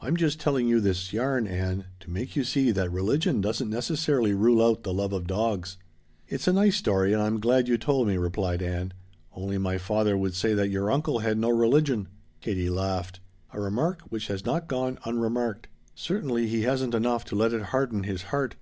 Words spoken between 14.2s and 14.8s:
has not